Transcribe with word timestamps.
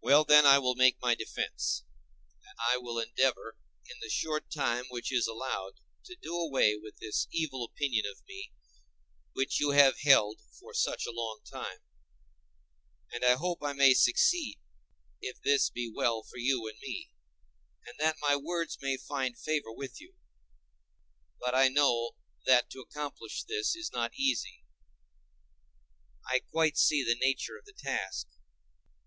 Well, 0.00 0.24
then, 0.24 0.46
I 0.46 0.58
will 0.58 0.74
make 0.74 0.96
my 1.02 1.14
defence, 1.14 1.82
and 2.46 2.56
I 2.58 2.78
will 2.78 2.98
endeavor 2.98 3.56
in 3.84 3.98
the 4.00 4.08
short 4.08 4.50
time 4.50 4.86
which 4.88 5.12
is 5.12 5.26
allowed 5.26 5.80
to 6.04 6.16
do 6.16 6.34
away 6.34 6.76
with 6.76 6.96
this 6.96 7.28
evil 7.30 7.62
opinion 7.62 8.06
of 8.06 8.26
me 8.26 8.52
which 9.34 9.60
you 9.60 9.72
have 9.72 9.98
held 9.98 10.40
for 10.58 10.72
such 10.72 11.04
a 11.04 11.12
long 11.12 11.42
time; 11.44 11.80
and 13.12 13.22
I 13.22 13.34
hope 13.34 13.58
I 13.62 13.74
may 13.74 13.92
succeed, 13.92 14.58
if 15.20 15.42
this 15.42 15.68
be 15.68 15.92
well 15.94 16.22
for 16.22 16.38
you 16.38 16.66
and 16.66 16.78
me, 16.78 17.10
and 17.86 17.98
that 17.98 18.16
my 18.22 18.36
words 18.36 18.78
may 18.80 18.96
find 18.96 19.38
favor 19.38 19.70
with 19.74 20.00
you. 20.00 20.14
But 21.38 21.54
I 21.54 21.68
know 21.68 22.12
that 22.46 22.70
to 22.70 22.80
accomplish 22.80 23.42
this 23.42 23.76
is 23.76 23.92
not 23.92 24.14
easy—I 24.14 26.38
quite 26.50 26.78
see 26.78 27.02
the 27.04 27.14
nature 27.16 27.58
of 27.58 27.66
the 27.66 27.74
task. 27.74 28.26